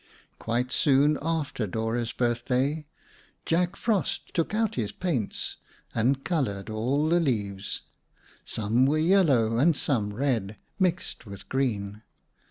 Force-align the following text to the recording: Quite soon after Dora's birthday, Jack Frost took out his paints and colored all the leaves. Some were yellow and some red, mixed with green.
Quite 0.39 0.71
soon 0.71 1.19
after 1.21 1.67
Dora's 1.67 2.11
birthday, 2.11 2.87
Jack 3.45 3.75
Frost 3.75 4.33
took 4.33 4.51
out 4.51 4.73
his 4.73 4.91
paints 4.91 5.57
and 5.93 6.25
colored 6.25 6.71
all 6.71 7.07
the 7.07 7.19
leaves. 7.19 7.83
Some 8.43 8.87
were 8.87 8.97
yellow 8.97 9.59
and 9.59 9.77
some 9.77 10.11
red, 10.11 10.57
mixed 10.79 11.27
with 11.27 11.47
green. 11.49 12.01